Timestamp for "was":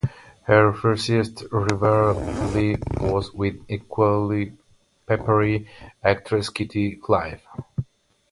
2.97-3.31